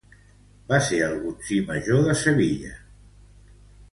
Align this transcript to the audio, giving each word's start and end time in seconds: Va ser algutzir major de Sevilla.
Va 0.71 0.79
ser 0.85 1.01
algutzir 1.07 1.59
major 1.69 2.01
de 2.09 2.17
Sevilla. 2.23 2.73